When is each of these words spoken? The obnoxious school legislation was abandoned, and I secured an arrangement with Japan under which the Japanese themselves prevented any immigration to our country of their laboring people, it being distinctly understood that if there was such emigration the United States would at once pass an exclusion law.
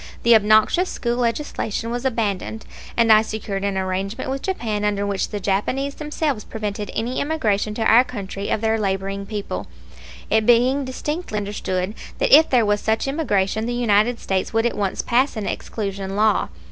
The 0.23 0.33
obnoxious 0.33 0.89
school 0.89 1.15
legislation 1.17 1.91
was 1.91 2.05
abandoned, 2.05 2.65
and 2.97 3.11
I 3.13 3.21
secured 3.21 3.63
an 3.63 3.77
arrangement 3.77 4.31
with 4.31 4.41
Japan 4.41 4.83
under 4.83 5.05
which 5.05 5.29
the 5.29 5.39
Japanese 5.39 5.93
themselves 5.93 6.43
prevented 6.43 6.89
any 6.95 7.19
immigration 7.21 7.75
to 7.75 7.83
our 7.83 8.03
country 8.03 8.49
of 8.49 8.61
their 8.61 8.79
laboring 8.79 9.27
people, 9.27 9.67
it 10.27 10.43
being 10.47 10.85
distinctly 10.85 11.37
understood 11.37 11.93
that 12.17 12.35
if 12.35 12.49
there 12.49 12.65
was 12.65 12.81
such 12.81 13.07
emigration 13.07 13.67
the 13.67 13.73
United 13.75 14.19
States 14.19 14.51
would 14.51 14.65
at 14.65 14.75
once 14.75 15.03
pass 15.03 15.37
an 15.37 15.45
exclusion 15.45 16.15
law. 16.15 16.49